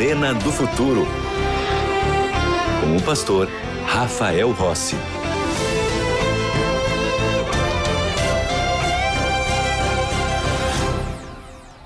[0.00, 1.04] Arena do Futuro.
[2.80, 3.46] Com o pastor
[3.84, 4.96] Rafael Rossi.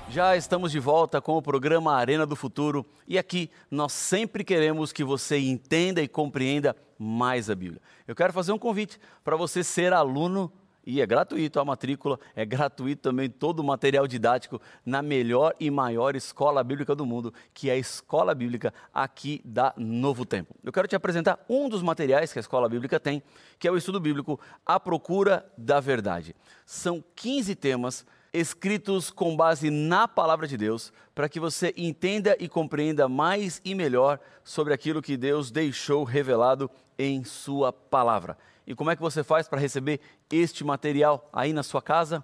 [0.07, 4.93] Já estamos de volta com o programa Arena do Futuro e aqui nós sempre queremos
[4.93, 7.81] que você entenda e compreenda mais a Bíblia.
[8.07, 10.49] Eu quero fazer um convite para você ser aluno
[10.85, 15.71] e é gratuito a matrícula, é gratuito também todo o material didático na melhor e
[15.71, 20.55] maior escola bíblica do mundo, que é a Escola Bíblica aqui da Novo Tempo.
[20.63, 23.23] Eu quero te apresentar um dos materiais que a Escola Bíblica tem,
[23.57, 26.35] que é o estudo bíblico A Procura da Verdade.
[26.65, 32.49] São 15 temas escritos com base na palavra de Deus, para que você entenda e
[32.49, 38.37] compreenda mais e melhor sobre aquilo que Deus deixou revelado em Sua palavra.
[38.65, 39.99] E como é que você faz para receber
[40.31, 42.23] este material aí na sua casa?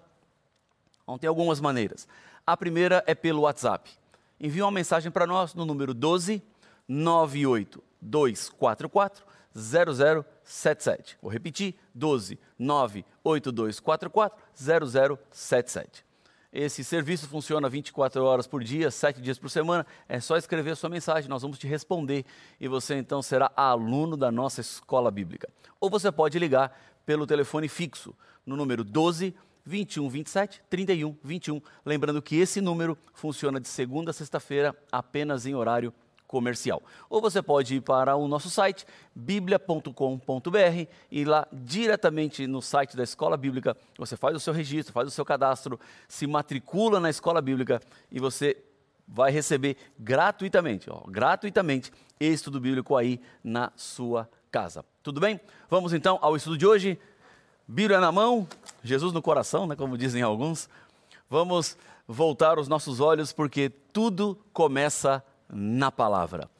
[1.06, 2.08] Bom, tem algumas maneiras.
[2.46, 3.90] A primeira é pelo WhatsApp.
[4.40, 6.42] Envie uma mensagem para nós no número 12
[6.88, 11.18] 98244 0077.
[11.22, 16.04] Vou repetir: 12 98244 0077.
[16.52, 19.86] Esse serviço funciona 24 horas por dia, 7 dias por semana.
[20.06, 22.26] É só escrever a sua mensagem, nós vamos te responder
[22.60, 25.48] e você então será aluno da nossa escola bíblica.
[25.80, 31.62] Ou você pode ligar pelo telefone fixo no número 12 21 27 31 21.
[31.86, 35.94] Lembrando que esse número funciona de segunda a sexta-feira apenas em horário
[36.32, 36.82] comercial.
[37.10, 43.02] Ou você pode ir para o nosso site, biblia.com.br, e lá diretamente no site da
[43.04, 47.42] Escola Bíblica, você faz o seu registro, faz o seu cadastro, se matricula na Escola
[47.42, 48.56] Bíblica e você
[49.06, 54.82] vai receber gratuitamente, ó, gratuitamente, estudo bíblico aí na sua casa.
[55.02, 55.38] Tudo bem?
[55.68, 56.98] Vamos então ao estudo de hoje.
[57.68, 58.48] Bíblia na mão,
[58.82, 60.66] Jesus no coração, né, como dizem alguns.
[61.28, 61.76] Vamos
[62.08, 65.22] voltar os nossos olhos porque tudo começa
[65.52, 66.50] na palavra.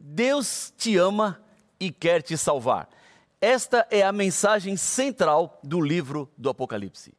[0.00, 1.42] Deus te ama
[1.80, 2.88] e quer te salvar.
[3.40, 7.14] Esta é a mensagem central do livro do Apocalipse.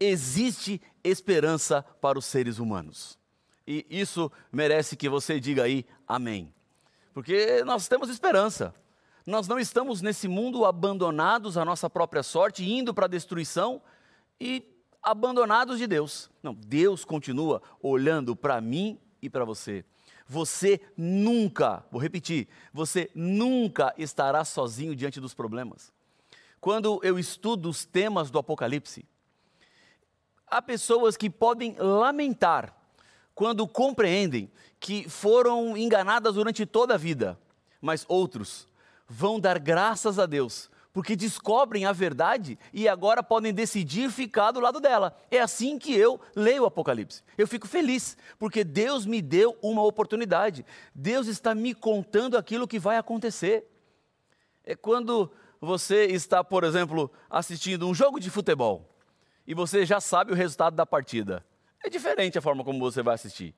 [0.00, 3.18] Existe esperança para os seres humanos.
[3.66, 6.52] E isso merece que você diga aí amém.
[7.12, 8.74] Porque nós temos esperança.
[9.26, 13.82] Nós não estamos nesse mundo abandonados à nossa própria sorte, indo para a destruição
[14.40, 14.64] e
[15.02, 16.30] abandonados de Deus.
[16.42, 19.84] Não, Deus continua olhando para mim e para você.
[20.28, 25.90] Você nunca, vou repetir, você nunca estará sozinho diante dos problemas.
[26.60, 29.06] Quando eu estudo os temas do Apocalipse,
[30.46, 32.76] há pessoas que podem lamentar
[33.34, 37.38] quando compreendem que foram enganadas durante toda a vida,
[37.80, 38.68] mas outros
[39.08, 44.58] vão dar graças a Deus porque descobrem a verdade e agora podem decidir ficar do
[44.58, 45.16] lado dela.
[45.30, 47.22] É assim que eu leio o Apocalipse.
[47.38, 50.66] Eu fico feliz, porque Deus me deu uma oportunidade.
[50.92, 53.64] Deus está me contando aquilo que vai acontecer.
[54.64, 58.92] É quando você está, por exemplo, assistindo um jogo de futebol
[59.46, 61.46] e você já sabe o resultado da partida.
[61.80, 63.54] É diferente a forma como você vai assistir.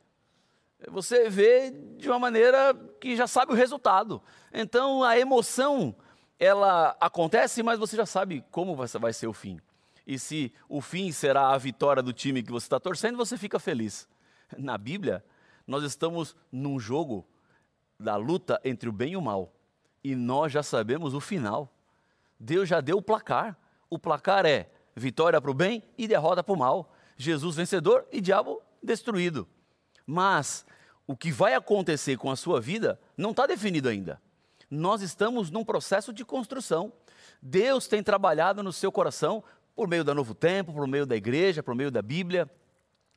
[0.88, 4.22] Você vê de uma maneira que já sabe o resultado.
[4.52, 5.96] Então a emoção
[6.40, 9.60] ela acontece, mas você já sabe como vai ser o fim.
[10.06, 13.58] E se o fim será a vitória do time que você está torcendo, você fica
[13.60, 14.08] feliz.
[14.56, 15.22] Na Bíblia,
[15.66, 17.28] nós estamos num jogo
[17.98, 19.52] da luta entre o bem e o mal.
[20.02, 21.70] E nós já sabemos o final.
[22.38, 23.54] Deus já deu o placar.
[23.90, 26.90] O placar é vitória para o bem e derrota para o mal.
[27.18, 29.46] Jesus vencedor e diabo destruído.
[30.06, 30.64] Mas
[31.06, 34.18] o que vai acontecer com a sua vida não está definido ainda
[34.70, 36.92] nós estamos num processo de construção.
[37.42, 39.42] Deus tem trabalhado no seu coração
[39.74, 42.48] por meio da Novo Tempo, por meio da igreja, por meio da Bíblia,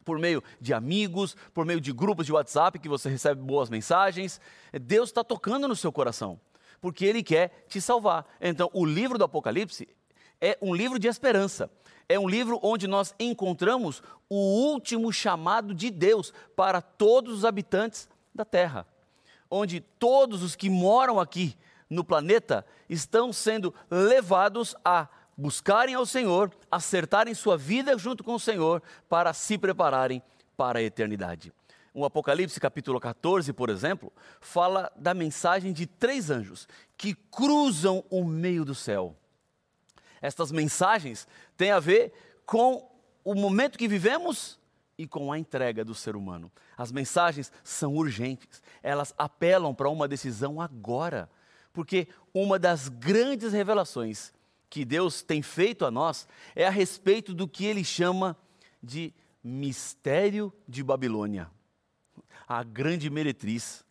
[0.03, 4.41] por meio de amigos, por meio de grupos de WhatsApp que você recebe boas mensagens.
[4.81, 6.39] Deus está tocando no seu coração,
[6.81, 8.25] porque Ele quer te salvar.
[8.41, 9.87] Então, o livro do Apocalipse
[10.41, 11.69] é um livro de esperança.
[12.09, 18.09] É um livro onde nós encontramos o último chamado de Deus para todos os habitantes
[18.33, 18.85] da terra
[19.53, 21.55] onde todos os que moram aqui
[21.87, 25.07] no planeta estão sendo levados a
[25.37, 30.23] buscarem ao Senhor, acertarem sua vida junto com o Senhor para se prepararem
[30.57, 31.53] para a eternidade.
[31.93, 34.11] O Apocalipse capítulo 14, por exemplo,
[34.41, 36.67] fala da mensagem de três anjos
[36.97, 39.15] que cruzam o meio do céu.
[40.19, 42.11] Estas mensagens têm a ver
[42.43, 42.89] com
[43.23, 44.59] o momento que vivemos
[44.97, 46.51] e com a entrega do ser humano.
[46.77, 51.29] As mensagens são urgentes, elas apelam para uma decisão agora,
[51.71, 54.31] porque uma das grandes revelações
[54.69, 58.37] que Deus tem feito a nós é a respeito do que ele chama
[58.81, 59.13] de
[59.43, 61.49] mistério de Babilônia,
[62.47, 63.83] a grande meretriz.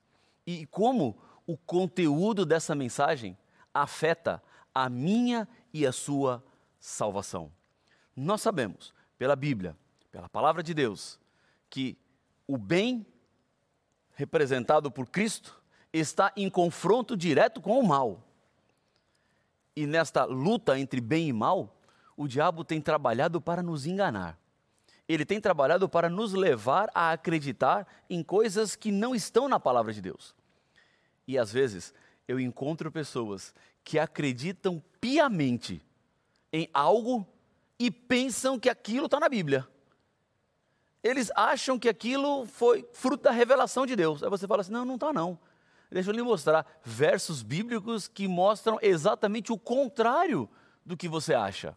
[0.45, 1.17] e como
[1.47, 3.37] o conteúdo dessa mensagem
[3.73, 4.43] afeta
[4.75, 6.43] a minha e a sua
[6.81, 7.53] salvação.
[8.15, 9.77] Nós sabemos, pela Bíblia,
[10.13, 11.19] pela palavra de Deus,
[11.71, 11.97] que
[12.47, 13.05] o bem
[14.15, 15.61] representado por Cristo
[15.93, 18.23] está em confronto direto com o mal.
[19.75, 21.75] E nesta luta entre bem e mal,
[22.15, 24.39] o diabo tem trabalhado para nos enganar.
[25.09, 29.93] Ele tem trabalhado para nos levar a acreditar em coisas que não estão na palavra
[29.93, 30.35] de Deus.
[31.27, 31.95] E às vezes
[32.29, 35.83] eu encontro pessoas que acreditam piamente
[36.53, 37.27] em algo
[37.79, 39.67] e pensam que aquilo está na Bíblia.
[41.03, 44.23] Eles acham que aquilo foi fruto da revelação de Deus.
[44.23, 45.39] Aí você fala assim: não, não está não.
[45.91, 50.49] Deixa eu lhe mostrar versos bíblicos que mostram exatamente o contrário
[50.87, 51.77] do que você acha.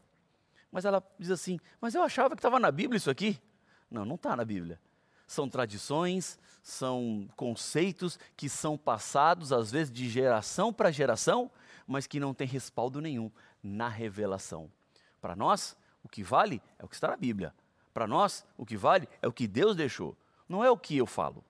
[0.72, 3.42] Mas ela diz assim: Mas eu achava que estava na Bíblia isso aqui.
[3.89, 4.80] Não, não está na Bíblia.
[5.27, 11.50] São tradições, são conceitos que são passados, às vezes, de geração para geração,
[11.88, 13.31] mas que não tem respaldo nenhum
[13.62, 14.72] na revelação.
[15.19, 17.54] Para nós, o que vale é o que está na Bíblia.
[17.95, 20.18] Para nós, o que vale é o que Deus deixou.
[20.50, 21.42] Não é o que eu falo.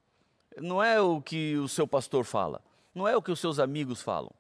[0.62, 2.62] Não é o que o seu pastor fala.
[2.94, 4.32] Não é o que os seus amigos falam.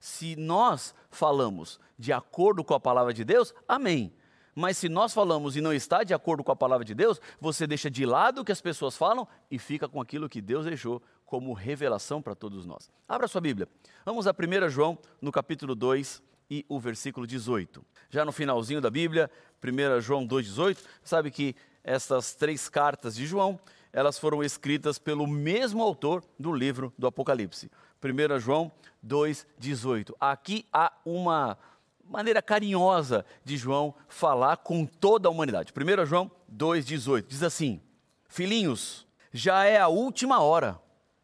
[0.00, 4.10] Se nós falamos de acordo com a palavra de Deus, amém.
[4.54, 7.66] Mas se nós falamos e não está de acordo com a palavra de Deus, você
[7.66, 11.02] deixa de lado o que as pessoas falam e fica com aquilo que Deus deixou
[11.26, 12.90] como revelação para todos nós.
[13.06, 13.68] Abra sua Bíblia.
[14.02, 17.84] Vamos a 1 João, no capítulo 2 e o versículo 18.
[18.10, 19.30] Já no finalzinho da Bíblia,
[19.62, 21.54] 1 João 2,18, sabe que
[21.84, 23.58] essas três cartas de João,
[23.92, 27.70] elas foram escritas pelo mesmo autor do livro do Apocalipse.
[28.02, 28.72] 1 João
[29.06, 30.14] 2,18.
[30.18, 31.56] Aqui há uma
[32.04, 35.72] maneira carinhosa de João falar com toda a humanidade.
[35.72, 37.80] 1 João 2,18 diz assim:
[38.28, 40.80] Filhinhos, já é a última hora.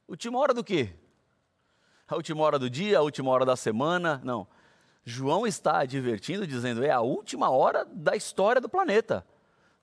[0.07, 0.95] Última hora do quê?
[2.07, 4.21] A última hora do dia, a última hora da semana?
[4.23, 4.47] Não.
[5.09, 9.25] João está advertindo, dizendo: é a última hora da história do planeta.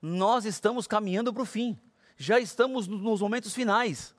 [0.02, 1.80] Nós estamos caminhando para o fim.
[2.18, 4.14] Já estamos nos momentos finais.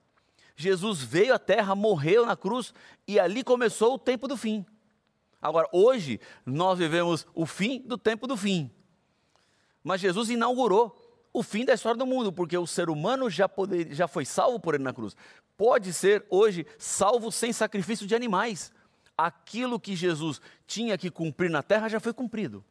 [0.56, 2.72] Jesus veio à terra, morreu na cruz
[3.06, 4.64] e ali começou o tempo do fim.
[5.42, 8.70] Agora, hoje, nós vivemos o fim do tempo do fim.
[9.82, 10.96] Mas Jesus inaugurou
[11.34, 14.58] o fim da história do mundo, porque o ser humano já, poder, já foi salvo
[14.58, 15.14] por ele na cruz.
[15.54, 18.72] Pode ser hoje salvo sem sacrifício de animais.
[19.16, 22.64] Aquilo que Jesus tinha que cumprir na terra já foi cumprido.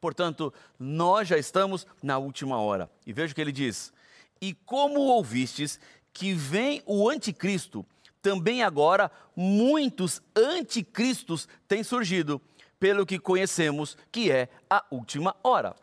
[0.00, 2.90] Portanto, nós já estamos na última hora.
[3.06, 3.92] E veja o que ele diz:
[4.40, 5.80] E como ouvistes
[6.12, 7.86] que vem o anticristo,
[8.20, 12.40] também agora muitos anticristos têm surgido,
[12.78, 15.74] pelo que conhecemos que é a última hora.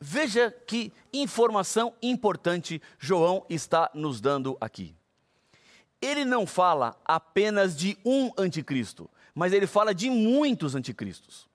[0.00, 4.96] Veja que informação importante João está nos dando aqui.
[6.00, 11.48] Ele não fala apenas de um anticristo, mas ele fala de muitos anticristos.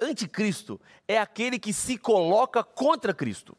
[0.00, 3.56] Anticristo é aquele que se coloca contra Cristo.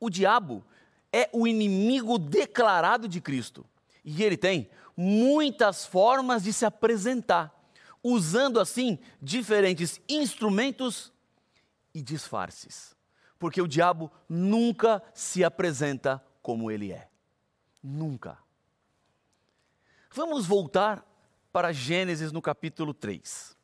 [0.00, 0.64] O diabo
[1.12, 3.64] é o inimigo declarado de Cristo.
[4.04, 7.54] E ele tem muitas formas de se apresentar,
[8.02, 11.12] usando assim diferentes instrumentos
[11.94, 12.96] e disfarces.
[13.38, 17.08] Porque o diabo nunca se apresenta como ele é.
[17.82, 18.38] Nunca.
[20.12, 21.04] Vamos voltar
[21.52, 23.56] para Gênesis no capítulo 3.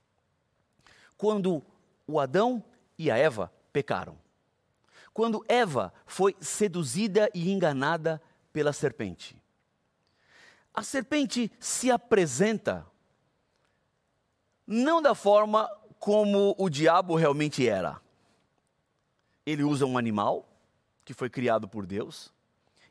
[1.16, 1.64] Quando
[2.06, 2.62] o Adão
[2.98, 4.18] e a Eva pecaram.
[5.12, 9.40] Quando Eva foi seduzida e enganada pela serpente
[10.78, 12.86] a serpente se apresenta
[14.64, 15.68] não da forma
[15.98, 18.00] como o diabo realmente era.
[19.44, 20.48] Ele usa um animal
[21.04, 22.32] que foi criado por Deus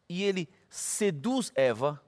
[0.09, 2.03] e ele seduz Eva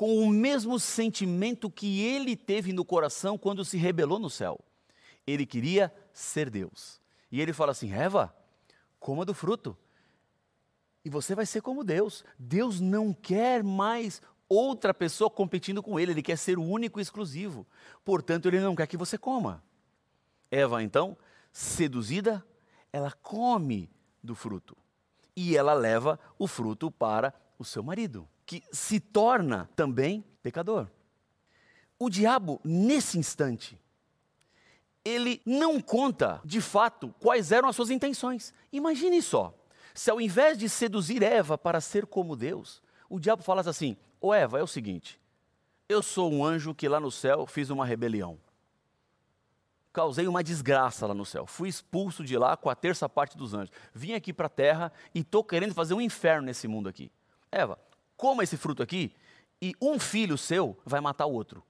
[0.00, 4.58] com o mesmo sentimento que ele teve no coração quando se rebelou no céu.
[5.26, 6.98] Ele queria ser Deus.
[7.30, 8.34] E ele fala assim: Eva,
[8.98, 9.76] coma do fruto.
[11.04, 12.24] E você vai ser como Deus.
[12.38, 17.02] Deus não quer mais outra pessoa competindo com ele, ele quer ser o único e
[17.02, 17.66] exclusivo.
[18.02, 19.62] Portanto, ele não quer que você coma.
[20.50, 21.14] Eva, então,
[21.52, 22.42] seduzida,
[22.90, 23.90] ela come
[24.24, 24.74] do fruto.
[25.36, 30.88] E ela leva o fruto para o seu marido, que se torna também pecador.
[31.96, 33.80] O diabo, nesse instante,
[35.04, 38.52] ele não conta de fato quais eram as suas intenções.
[38.72, 39.54] Imagine só,
[39.94, 44.34] se ao invés de seduzir Eva para ser como Deus, o diabo falasse assim: Ô
[44.34, 45.20] Eva, é o seguinte:
[45.88, 48.36] eu sou um anjo que lá no céu fiz uma rebelião.
[49.92, 51.46] Causei uma desgraça lá no céu.
[51.46, 53.70] Fui expulso de lá com a terça parte dos anjos.
[53.94, 57.12] Vim aqui para a terra e estou querendo fazer um inferno nesse mundo aqui.
[57.52, 57.78] Eva,
[58.20, 59.14] coma esse fruto aqui
[59.62, 61.64] e um filho seu vai matar o outro.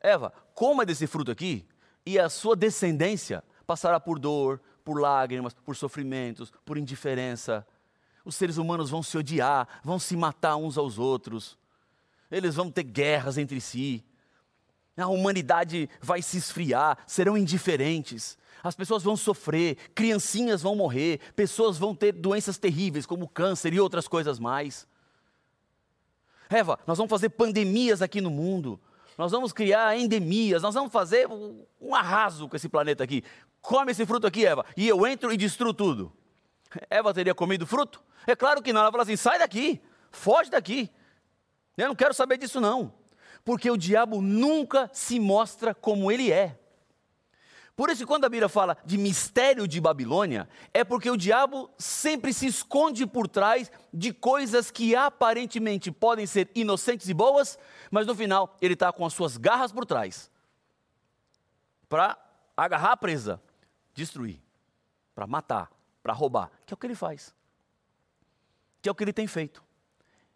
[0.00, 1.68] Eva, coma desse fruto aqui
[2.06, 7.66] e a sua descendência passará por dor, por lágrimas, por sofrimentos, por indiferença.
[8.24, 11.58] Os seres humanos vão se odiar, vão se matar uns aos outros.
[12.30, 14.02] Eles vão ter guerras entre si.
[14.96, 18.38] A humanidade vai se esfriar, serão indiferentes.
[18.62, 23.80] As pessoas vão sofrer, criancinhas vão morrer, pessoas vão ter doenças terríveis como câncer e
[23.80, 24.86] outras coisas mais.
[26.48, 28.80] Eva, nós vamos fazer pandemias aqui no mundo.
[29.18, 33.22] Nós vamos criar endemias, nós vamos fazer um arraso com esse planeta aqui.
[33.60, 36.12] Come esse fruto aqui, Eva, e eu entro e destruo tudo.
[36.90, 38.02] Eva teria comido fruto?
[38.26, 38.80] É claro que não.
[38.80, 40.90] Ela fala assim: sai daqui, foge daqui.
[41.76, 42.92] Eu não quero saber disso, não.
[43.44, 46.58] Porque o diabo nunca se mostra como ele é.
[47.76, 52.32] Por isso, quando a Bíblia fala de mistério de Babilônia, é porque o diabo sempre
[52.32, 57.58] se esconde por trás de coisas que aparentemente podem ser inocentes e boas,
[57.90, 60.30] mas no final ele está com as suas garras por trás
[61.88, 62.16] para
[62.56, 63.42] agarrar a presa,
[63.92, 64.40] destruir,
[65.12, 65.68] para matar,
[66.00, 67.34] para roubar, que é o que ele faz,
[68.80, 69.63] que é o que ele tem feito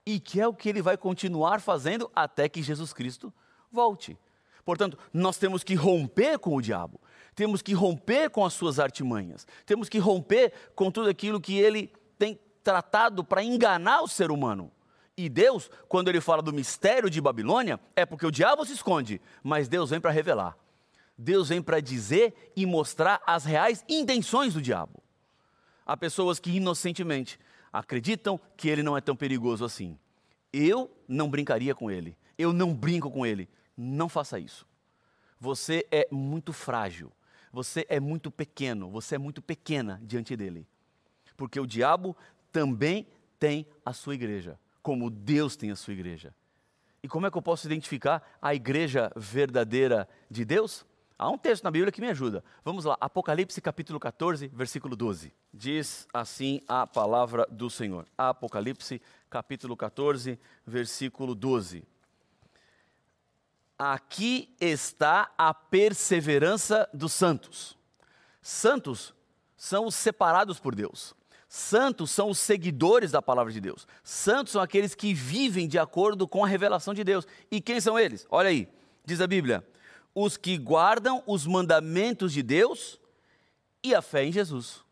[0.08, 3.30] e que é o que ele vai continuar fazendo até que Jesus Cristo
[3.70, 4.16] volte.
[4.64, 6.98] Portanto, nós temos que romper com o diabo,
[7.34, 11.92] temos que romper com as suas artimanhas, temos que romper com tudo aquilo que ele
[12.18, 14.72] tem tratado para enganar o ser humano.
[15.14, 19.20] E Deus, quando ele fala do mistério de Babilônia, é porque o diabo se esconde,
[19.42, 20.56] mas Deus vem para revelar.
[21.18, 25.02] Deus vem para dizer e mostrar as reais intenções do diabo.
[25.84, 27.38] Há pessoas que inocentemente
[27.72, 29.98] acreditam que ele não é tão perigoso assim.
[30.52, 32.16] Eu não brincaria com ele.
[32.36, 33.48] Eu não brinco com ele.
[33.76, 34.66] Não faça isso.
[35.40, 37.12] Você é muito frágil.
[37.52, 38.90] Você é muito pequeno.
[38.90, 40.66] Você é muito pequena diante dele.
[41.36, 42.16] Porque o diabo
[42.50, 43.06] também
[43.38, 46.34] tem a sua igreja, como Deus tem a sua igreja.
[47.02, 50.84] E como é que eu posso identificar a igreja verdadeira de Deus?
[51.18, 52.44] Há um texto na Bíblia que me ajuda.
[52.64, 55.32] Vamos lá, Apocalipse capítulo 14, versículo 12.
[55.52, 58.06] Diz assim a palavra do Senhor.
[58.16, 61.82] Apocalipse capítulo 14, versículo 12.
[63.76, 67.76] Aqui está a perseverança dos santos.
[68.40, 69.12] Santos
[69.56, 71.16] são os separados por Deus.
[71.48, 73.88] Santos são os seguidores da palavra de Deus.
[74.04, 77.26] Santos são aqueles que vivem de acordo com a revelação de Deus.
[77.50, 78.24] E quem são eles?
[78.30, 78.68] Olha aí,
[79.04, 79.66] diz a Bíblia:
[80.14, 83.00] os que guardam os mandamentos de Deus
[83.82, 84.82] e a fé em Jesus.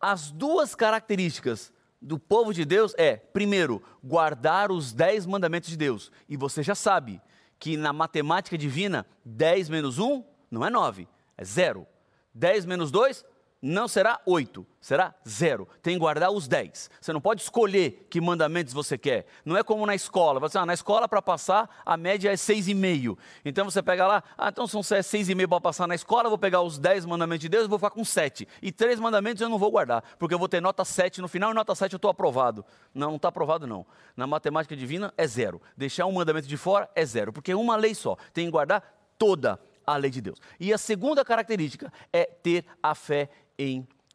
[0.00, 6.12] As duas características do povo de Deus é, primeiro, guardar os dez mandamentos de Deus.
[6.28, 7.20] E você já sabe
[7.58, 11.86] que na matemática divina, 10 menos 1 não é 9, é zero.
[12.34, 13.24] 10 menos 2
[13.60, 15.66] não será oito, será zero.
[15.82, 16.90] Tem que guardar os dez.
[17.00, 19.26] Você não pode escolher que mandamentos você quer.
[19.44, 20.38] Não é como na escola.
[20.38, 23.16] Você, ah, na escola, para passar, a média é seis e meio.
[23.44, 26.38] Então você pega lá, ah, então são seis e meio para passar na escola, vou
[26.38, 28.46] pegar os dez mandamentos de Deus e vou ficar com sete.
[28.60, 31.50] E três mandamentos eu não vou guardar, porque eu vou ter nota sete no final
[31.50, 32.64] e nota sete eu estou aprovado.
[32.94, 33.86] Não, não está aprovado não.
[34.16, 35.60] Na matemática divina é zero.
[35.76, 38.16] Deixar um mandamento de fora é zero, porque é uma lei só.
[38.34, 38.82] Tem que guardar
[39.18, 40.40] toda a lei de Deus.
[40.58, 43.45] E a segunda característica é ter a fé em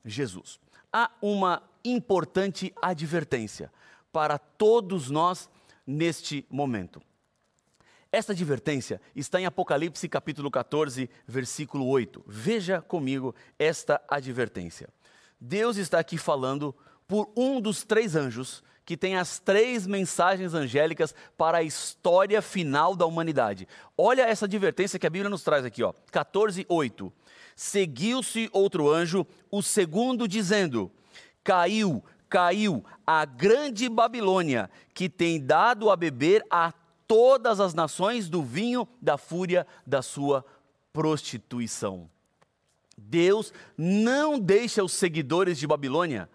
[0.03, 0.59] Jesus.
[0.91, 3.71] Há uma importante advertência
[4.11, 5.49] para todos nós
[5.85, 7.01] neste momento.
[8.11, 12.23] Esta advertência está em Apocalipse capítulo 14, versículo 8.
[12.27, 14.89] Veja comigo esta advertência.
[15.39, 16.75] Deus está aqui falando
[17.07, 22.95] por um dos três anjos que tem as três mensagens angélicas para a história final
[22.95, 23.67] da humanidade.
[23.97, 25.93] Olha essa advertência que a Bíblia nos traz aqui, ó.
[26.11, 27.13] 14, 8.
[27.63, 30.91] Seguiu-se outro anjo, o segundo, dizendo:
[31.43, 36.73] Caiu, caiu a grande Babilônia, que tem dado a beber a
[37.07, 40.43] todas as nações do vinho da fúria da sua
[40.91, 42.09] prostituição.
[42.97, 46.27] Deus não deixa os seguidores de Babilônia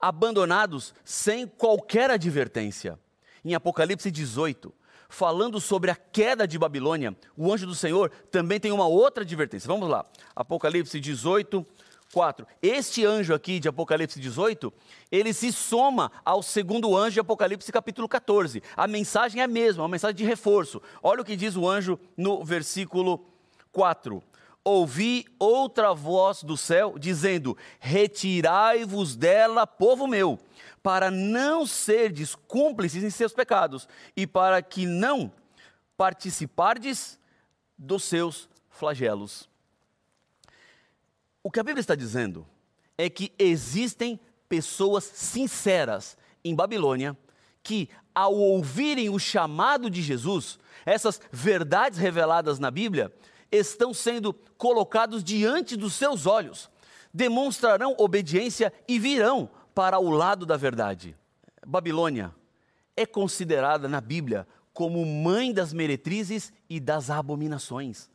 [0.00, 2.98] abandonados sem qualquer advertência.
[3.44, 4.72] Em Apocalipse 18,
[5.10, 9.66] falando sobre a queda de Babilônia, o anjo do Senhor também tem uma outra advertência.
[9.66, 11.66] Vamos lá, Apocalipse 18,
[12.14, 12.46] 4.
[12.62, 14.72] Este anjo aqui de Apocalipse 18,
[15.12, 18.62] ele se soma ao segundo anjo de Apocalipse capítulo 14.
[18.76, 20.80] A mensagem é a mesma, uma mensagem de reforço.
[21.02, 23.26] Olha o que diz o anjo no versículo
[23.72, 24.22] 4
[24.64, 30.38] ouvi outra voz do céu dizendo: Retirai-vos dela, povo meu,
[30.82, 35.32] para não serdes cúmplices em seus pecados e para que não
[35.96, 37.18] participardes
[37.76, 39.48] dos seus flagelos.
[41.42, 42.46] O que a Bíblia está dizendo
[42.96, 47.16] é que existem pessoas sinceras em Babilônia
[47.62, 53.12] que, ao ouvirem o chamado de Jesus, essas verdades reveladas na Bíblia
[53.50, 56.70] estão sendo colocados diante dos seus olhos,
[57.12, 61.16] demonstrarão obediência e virão para o lado da verdade.
[61.66, 62.34] Babilônia
[62.96, 68.10] é considerada na Bíblia como mãe das meretrizes e das abominações.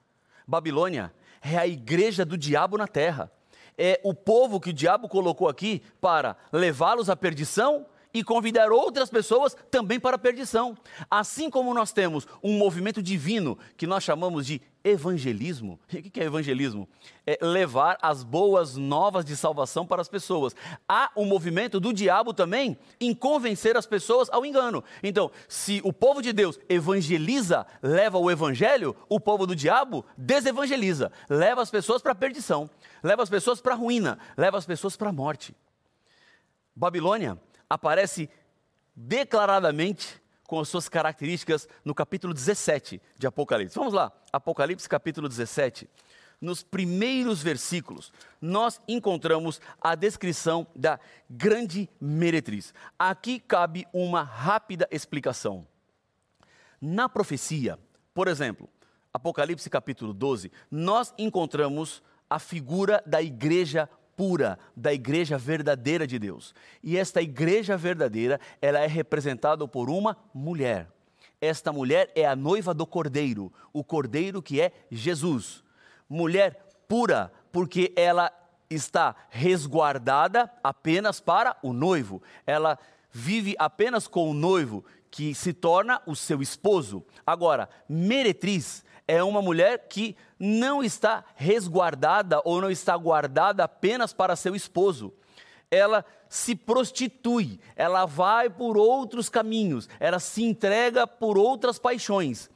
[0.48, 3.32] Babilônia é a igreja do diabo na terra.
[3.78, 9.10] É o povo que o diabo colocou aqui para levá-los à perdição e convidar outras
[9.10, 10.74] pessoas também para a perdição.
[11.12, 15.78] Assim como nós temos um movimento divino que nós chamamos de evangelismo.
[16.06, 16.88] O que é evangelismo?
[17.28, 20.56] É levar as boas novas de salvação para as pessoas.
[20.88, 24.82] Há um movimento do diabo também em convencer as pessoas ao engano.
[25.04, 31.12] Então, se o povo de Deus evangeliza, leva o evangelho, o povo do diabo desevangeliza,
[31.30, 32.70] leva as pessoas para a perdição,
[33.04, 35.54] leva as pessoas para a ruína, leva as pessoas para a morte.
[36.74, 37.38] Babilônia
[37.70, 38.30] aparece
[38.96, 43.78] declaradamente com as suas características no capítulo 17 de Apocalipse.
[43.78, 45.90] Vamos lá, Apocalipse capítulo 17.
[46.40, 52.74] Nos primeiros versículos, nós encontramos a descrição da grande meretriz.
[53.00, 55.66] Aqui cabe uma rápida explicação.
[56.80, 57.80] Na profecia,
[58.14, 58.70] por exemplo,
[59.12, 66.54] Apocalipse capítulo 12, nós encontramos a figura da igreja pura, da igreja verdadeira de Deus.
[66.84, 70.88] E esta igreja verdadeira, ela é representada por uma mulher.
[71.42, 75.64] Esta mulher é a noiva do Cordeiro, o Cordeiro que é Jesus.
[76.10, 78.32] Mulher pura, porque ela
[78.70, 82.22] está resguardada apenas para o noivo.
[82.46, 82.80] Ela
[83.12, 87.06] vive apenas com o noivo, que se torna o seu esposo.
[87.26, 94.36] Agora, meretriz é uma mulher que não está resguardada ou não está guardada apenas para
[94.36, 95.14] seu esposo.
[95.70, 102.50] Ela se prostitui, ela vai por outros caminhos, ela se entrega por outras paixões.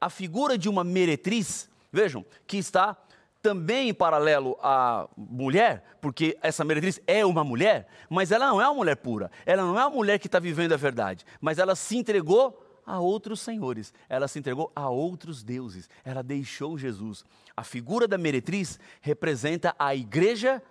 [0.00, 2.96] A figura de uma meretriz, vejam, que está
[3.42, 8.66] também em paralelo à mulher, porque essa meretriz é uma mulher, mas ela não é
[8.66, 11.76] uma mulher pura, ela não é uma mulher que está vivendo a verdade, mas ela
[11.76, 17.24] se entregou a outros senhores, ela se entregou a outros deuses, ela deixou Jesus.
[17.56, 20.62] A figura da meretriz representa a igreja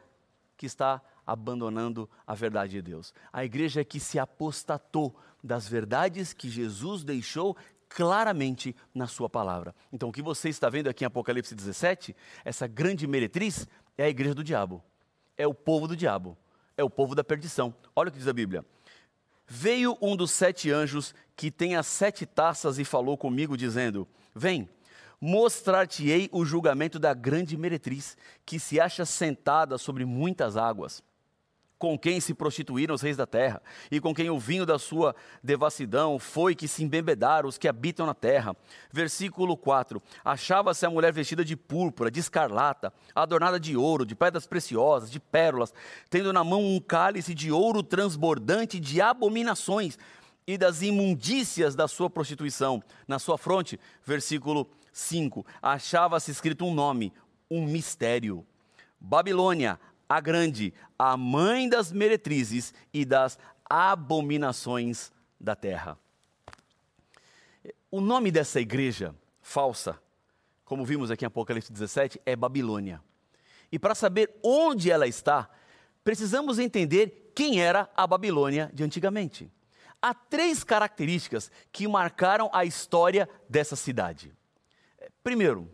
[0.58, 6.50] que está abandonando a verdade de Deus, a igreja que se apostatou das verdades que
[6.50, 7.56] Jesus deixou
[7.90, 9.76] claramente na sua palavra.
[9.92, 14.10] Então, o que você está vendo aqui em Apocalipse 17, essa grande meretriz é a
[14.10, 14.84] igreja do diabo,
[15.38, 16.38] é o povo do diabo,
[16.76, 17.74] é o povo da perdição.
[17.96, 18.66] Olha o que diz a Bíblia.
[19.48, 24.70] Veio um dos sete anjos que tem as sete taças e falou comigo, dizendo: Vem,
[25.20, 31.04] mostrar-te-ei o julgamento da grande meretriz, que se acha sentada sobre muitas águas
[31.84, 35.14] com quem se prostituíram os reis da terra, e com quem o vinho da sua
[35.44, 38.56] devassidão foi que se embebedaram os que habitam na terra.
[38.90, 44.48] Versículo 4: Achava-se a mulher vestida de púrpura, de escarlata, adornada de ouro, de pedras
[44.48, 45.74] preciosas, de pérolas,
[46.10, 49.98] tendo na mão um cálice de ouro transbordante de abominações
[50.48, 52.82] e das imundícias da sua prostituição.
[53.06, 57.12] Na sua fronte, versículo 5, achava-se escrito um nome,
[57.52, 58.46] um mistério.
[59.06, 63.38] Babilônia, a grande, a mãe das meretrizes e das
[63.70, 65.98] abominações da terra.
[67.90, 70.00] O nome dessa igreja falsa,
[70.66, 73.02] como vimos aqui em Apocalipse 17, é Babilônia.
[73.72, 75.50] E para saber onde ela está,
[76.04, 79.52] precisamos entender quem era a Babilônia de antigamente.
[80.02, 84.34] Há três características que marcaram a história dessa cidade.
[85.24, 85.70] Primeiro,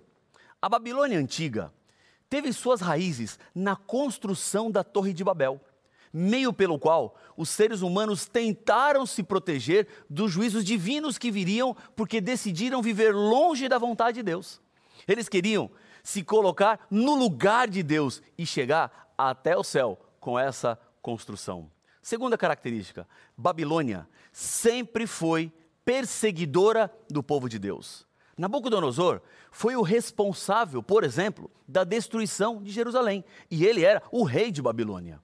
[0.62, 1.74] a Babilônia antiga
[2.30, 5.60] teve suas raízes na construção da Torre de Babel,
[6.14, 12.22] meio pelo qual os seres humanos tentaram se proteger dos juízos divinos que viriam porque
[12.22, 14.62] decidiram viver longe da vontade de Deus.
[15.08, 15.70] Eles queriam
[16.04, 21.70] se colocar no lugar de Deus e chegar até o céu com essa construção.
[22.02, 25.52] Segunda característica: Babilônia sempre foi
[25.84, 28.09] perseguidora do povo de Deus.
[28.40, 29.22] Nabucodonosor
[29.52, 34.62] foi o responsável, por exemplo, da destruição de Jerusalém, e ele era o rei de
[34.62, 35.22] Babilônia.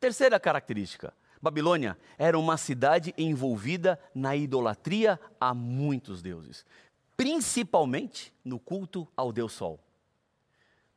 [0.00, 6.64] Terceira característica: Babilônia era uma cidade envolvida na idolatria a muitos deuses,
[7.14, 9.78] principalmente no culto ao Deus Sol.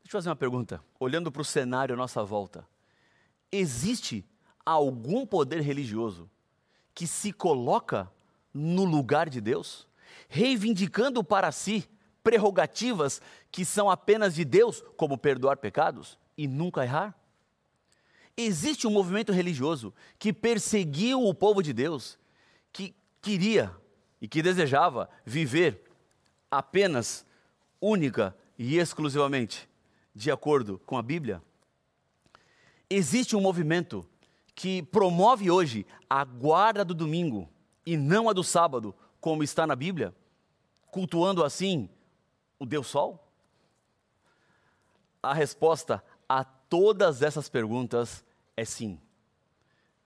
[0.02, 2.66] Deixa eu fazer uma pergunta, olhando para o cenário à nossa volta.
[3.52, 4.26] Existe
[4.66, 6.30] algum poder religioso
[6.96, 8.10] que se coloca
[8.54, 9.86] no lugar de Deus?
[10.28, 11.88] Reivindicando para si
[12.24, 13.22] prerrogativas
[13.52, 17.18] que são apenas de Deus, como perdoar pecados e nunca errar?
[18.36, 22.18] Existe um movimento religioso que perseguiu o povo de Deus,
[22.72, 23.76] que queria
[24.20, 25.84] e que desejava viver
[26.50, 27.26] apenas,
[27.80, 29.70] única e exclusivamente
[30.16, 31.42] de acordo com a Bíblia?
[32.90, 34.06] Existe um movimento
[34.56, 37.50] que promove hoje a guarda do domingo
[37.86, 40.14] e não a do sábado, como está na Bíblia,
[40.92, 41.90] cultuando assim
[42.60, 43.26] o Deus Sol?
[45.24, 48.22] A resposta a todas essas perguntas
[48.58, 49.00] é sim.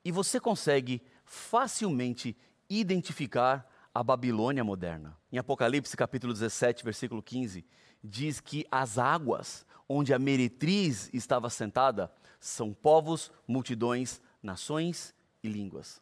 [0.05, 2.37] E você consegue facilmente
[2.69, 5.17] identificar a Babilônia moderna.
[5.31, 7.65] Em Apocalipse capítulo 17, versículo 15,
[8.03, 15.99] diz que as águas onde a meretriz estava sentada são povos, multidões, nações e línguas.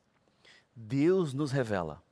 [0.75, 2.03] Deus nos revela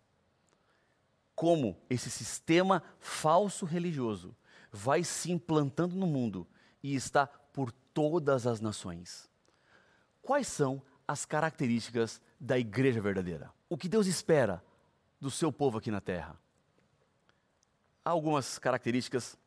[1.44, 4.34] como esse sistema falso religioso
[4.72, 6.48] vai se implantando no mundo
[6.82, 9.30] e está por todas as nações.
[10.22, 13.52] Quais são as características da igreja verdadeira?
[13.68, 14.64] O que Deus espera
[15.20, 16.40] do seu povo aqui na terra?
[18.06, 19.38] Há algumas características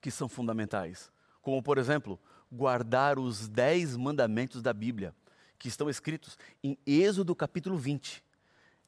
[0.00, 2.18] que são fundamentais, como, por exemplo,
[2.50, 5.14] guardar os dez mandamentos da Bíblia,
[5.58, 8.24] que estão escritos em Êxodo capítulo 20.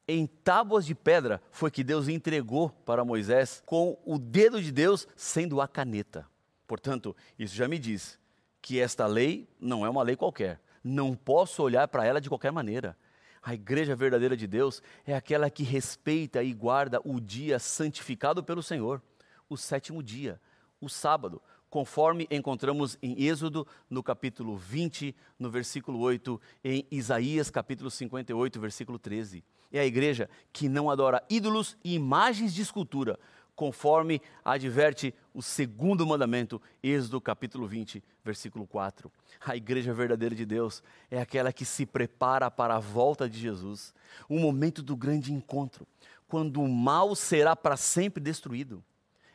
[0.05, 5.07] Em tábuas de pedra foi que Deus entregou para Moisés com o dedo de Deus
[5.15, 6.27] sendo a caneta.
[6.67, 8.19] Portanto, isso já me diz
[8.61, 10.59] que esta lei não é uma lei qualquer.
[10.83, 12.97] Não posso olhar para ela de qualquer maneira.
[13.41, 18.63] A igreja verdadeira de Deus é aquela que respeita e guarda o dia santificado pelo
[18.63, 19.01] Senhor,
[19.49, 20.39] o sétimo dia,
[20.79, 27.89] o sábado, conforme encontramos em Êxodo, no capítulo 20, no versículo 8, em Isaías, capítulo
[27.89, 29.43] 58, versículo 13.
[29.73, 33.19] É a igreja que não adora ídolos e imagens de escultura,
[33.55, 39.11] conforme adverte o segundo mandamento, Êxodo capítulo 20, versículo 4.
[39.43, 43.95] A igreja verdadeira de Deus é aquela que se prepara para a volta de Jesus,
[44.29, 45.87] o momento do grande encontro,
[46.27, 48.83] quando o mal será para sempre destruído.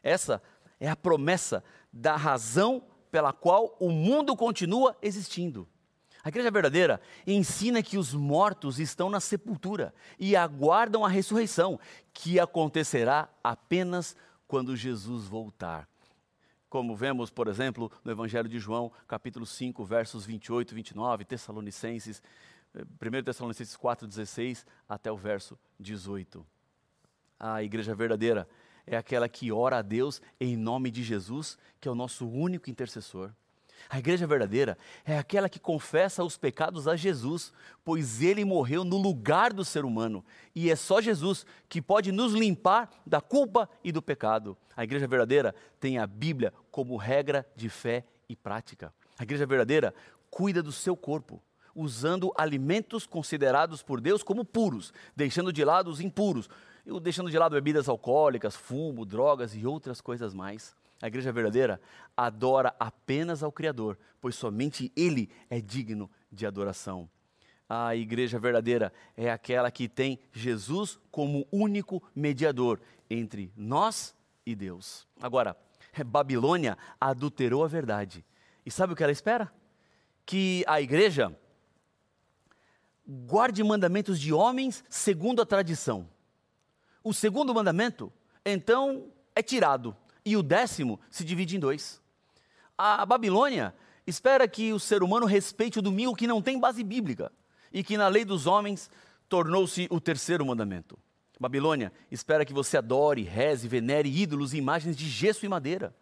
[0.04, 0.40] Essa
[0.78, 5.66] é a promessa da razão pela qual o mundo continua existindo.
[6.28, 11.80] A igreja verdadeira ensina que os mortos estão na sepultura e aguardam a ressurreição,
[12.12, 14.14] que acontecerá apenas
[14.46, 15.88] quando Jesus voltar.
[16.68, 22.22] Como vemos, por exemplo, no Evangelho de João, capítulo 5, versos 28 e 29, Tessalonicenses,
[22.74, 26.46] 1 eh, Tessalonicenses 4, 16 até o verso 18.
[27.40, 28.46] A igreja verdadeira
[28.86, 32.68] é aquela que ora a Deus em nome de Jesus, que é o nosso único
[32.68, 33.32] intercessor.
[33.88, 37.52] A igreja verdadeira é aquela que confessa os pecados a Jesus,
[37.84, 42.32] pois ele morreu no lugar do ser humano, e é só Jesus que pode nos
[42.32, 44.56] limpar da culpa e do pecado.
[44.76, 48.92] A igreja verdadeira tem a Bíblia como regra de fé e prática.
[49.18, 49.94] A igreja verdadeira
[50.30, 51.42] cuida do seu corpo,
[51.74, 56.48] usando alimentos considerados por Deus como puros, deixando de lado os impuros,
[57.02, 60.76] deixando de lado bebidas alcoólicas, fumo, drogas e outras coisas mais.
[61.00, 61.80] A igreja verdadeira
[62.16, 67.08] adora apenas ao Criador, pois somente Ele é digno de adoração.
[67.68, 72.80] A igreja verdadeira é aquela que tem Jesus como único mediador
[73.10, 75.06] entre nós e Deus.
[75.20, 75.56] Agora,
[76.06, 78.24] Babilônia adulterou a verdade.
[78.64, 79.52] E sabe o que ela espera?
[80.24, 81.36] Que a igreja
[83.06, 86.08] guarde mandamentos de homens segundo a tradição
[87.08, 88.12] o segundo mandamento,
[88.44, 89.96] então, é tirado.
[90.28, 92.02] E o décimo se divide em dois.
[92.76, 93.74] A Babilônia
[94.06, 97.32] espera que o ser humano respeite o domingo que não tem base bíblica
[97.72, 98.90] e que na lei dos homens
[99.26, 100.98] tornou-se o terceiro mandamento.
[101.40, 105.94] Babilônia espera que você adore, reze, venere ídolos e imagens de gesso e madeira.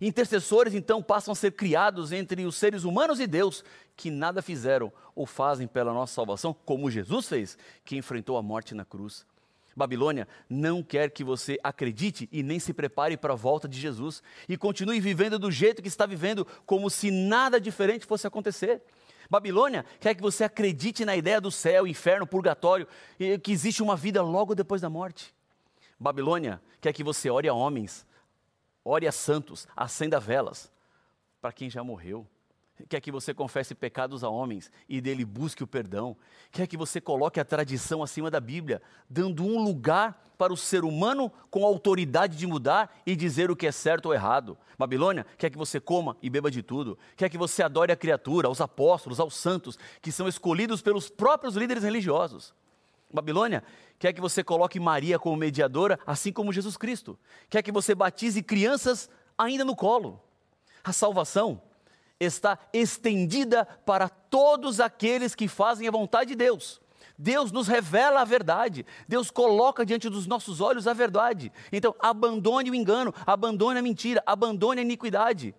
[0.00, 3.64] Intercessores então passam a ser criados entre os seres humanos e Deus,
[3.96, 8.76] que nada fizeram ou fazem pela nossa salvação, como Jesus fez, que enfrentou a morte
[8.76, 9.26] na cruz.
[9.74, 14.22] Babilônia não quer que você acredite e nem se prepare para a volta de Jesus
[14.48, 18.82] e continue vivendo do jeito que está vivendo, como se nada diferente fosse acontecer.
[19.30, 22.86] Babilônia quer que você acredite na ideia do céu, inferno, purgatório,
[23.18, 25.34] e que existe uma vida logo depois da morte.
[25.98, 28.06] Babilônia quer que você ore a homens,
[28.84, 30.70] ore a santos, acenda velas
[31.40, 32.26] para quem já morreu
[32.88, 36.16] quer que você confesse pecados a homens e dele busque o perdão,
[36.50, 40.84] quer que você coloque a tradição acima da Bíblia, dando um lugar para o ser
[40.84, 44.58] humano com autoridade de mudar e dizer o que é certo ou errado.
[44.76, 48.48] Babilônia quer que você coma e beba de tudo, quer que você adore a criatura,
[48.48, 52.54] aos apóstolos, aos santos, que são escolhidos pelos próprios líderes religiosos.
[53.12, 53.62] Babilônia
[53.98, 57.18] quer que você coloque Maria como mediadora, assim como Jesus Cristo.
[57.48, 60.20] Quer que você batize crianças ainda no colo.
[60.82, 61.60] A salvação
[62.24, 66.80] está estendida para todos aqueles que fazem a vontade de Deus.
[67.18, 68.86] Deus nos revela a verdade.
[69.06, 71.52] Deus coloca diante dos nossos olhos a verdade.
[71.70, 75.54] Então, abandone o engano, abandone a mentira, abandone a iniquidade.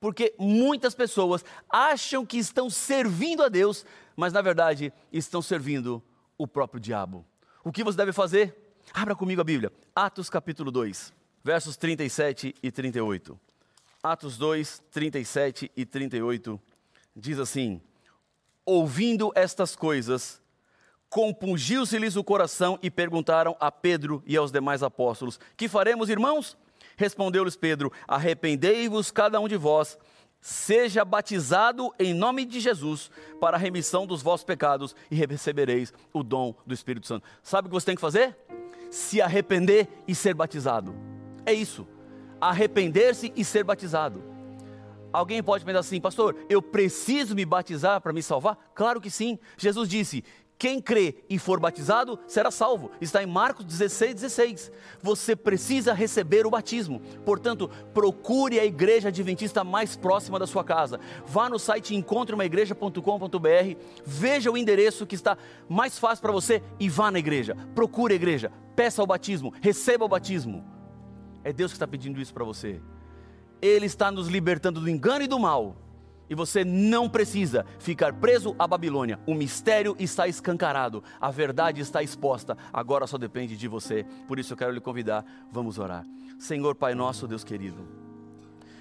[0.00, 3.84] Porque muitas pessoas acham que estão servindo a Deus,
[4.16, 6.02] mas na verdade estão servindo
[6.36, 7.24] o próprio diabo.
[7.64, 8.76] O que você deve fazer?
[8.92, 9.72] Abra comigo a Bíblia.
[9.94, 13.47] Atos capítulo 2, versos 37 e 38.
[14.10, 16.58] Atos 2, 37 e 38
[17.14, 17.78] diz assim:
[18.64, 20.40] Ouvindo estas coisas,
[21.10, 26.56] compungiu-se-lhes o coração e perguntaram a Pedro e aos demais apóstolos: Que faremos, irmãos?
[26.96, 29.98] Respondeu-lhes Pedro: Arrependei-vos cada um de vós,
[30.40, 36.22] seja batizado em nome de Jesus para a remissão dos vossos pecados e recebereis o
[36.22, 37.28] dom do Espírito Santo.
[37.42, 38.34] Sabe o que você tem que fazer?
[38.90, 40.94] Se arrepender e ser batizado.
[41.44, 41.86] É isso.
[42.40, 44.22] Arrepender-se e ser batizado.
[45.12, 48.58] Alguém pode pensar assim, pastor, eu preciso me batizar para me salvar?
[48.74, 49.38] Claro que sim.
[49.56, 50.22] Jesus disse:
[50.58, 52.90] quem crê e for batizado será salvo.
[53.00, 54.72] Está em Marcos 16, 16.
[55.00, 57.00] Você precisa receber o batismo.
[57.24, 60.98] Portanto, procure a igreja adventista mais próxima da sua casa.
[61.24, 67.08] Vá no site encontreumaigreja.com.br, veja o endereço que está mais fácil para você e vá
[67.08, 67.56] na igreja.
[67.72, 70.77] Procure a igreja, peça o batismo, receba o batismo.
[71.48, 72.78] É Deus que está pedindo isso para você.
[73.62, 75.78] Ele está nos libertando do engano e do mal
[76.28, 79.18] e você não precisa ficar preso à Babilônia.
[79.26, 82.54] O mistério está escancarado, a verdade está exposta.
[82.70, 84.04] Agora só depende de você.
[84.26, 86.04] Por isso eu quero lhe convidar, vamos orar.
[86.38, 87.88] Senhor Pai nosso, Deus querido.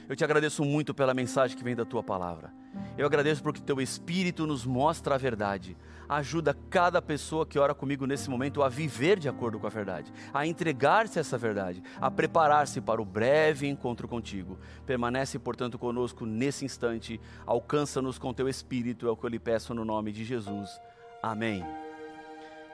[0.09, 2.53] Eu te agradeço muito pela mensagem que vem da tua palavra.
[2.97, 5.77] Eu agradeço porque teu Espírito nos mostra a verdade.
[6.09, 10.11] Ajuda cada pessoa que ora comigo nesse momento a viver de acordo com a verdade,
[10.33, 14.57] a entregar-se a essa verdade, a preparar-se para o breve encontro contigo.
[14.85, 17.19] Permanece, portanto, conosco nesse instante.
[17.45, 20.79] Alcança-nos com teu Espírito, é o que eu lhe peço no nome de Jesus.
[21.21, 21.65] Amém.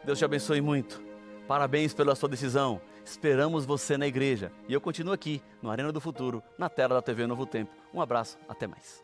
[0.03, 1.01] Deus te abençoe muito.
[1.47, 2.79] Parabéns pela sua decisão.
[3.03, 4.51] Esperamos você na igreja.
[4.67, 7.71] E eu continuo aqui, no Arena do Futuro, na tela da TV Novo Tempo.
[7.93, 9.02] Um abraço, até mais.